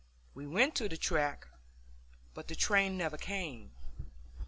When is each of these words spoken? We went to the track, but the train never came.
We 0.33 0.47
went 0.47 0.73
to 0.77 0.89
the 0.89 0.97
track, 0.97 1.47
but 2.33 2.47
the 2.47 2.55
train 2.55 2.97
never 2.97 3.17
came. 3.19 3.69